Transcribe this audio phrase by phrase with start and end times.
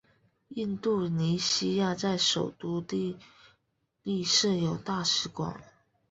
[0.47, 3.19] 印度尼西亚在首都帝
[4.01, 5.61] 力设有大使馆。